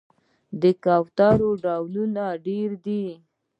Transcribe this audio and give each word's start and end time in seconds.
د 0.61 0.63
کوترو 0.83 1.49
ډولونه 1.63 2.23
ډیر 2.45 2.69
دي 2.85 3.05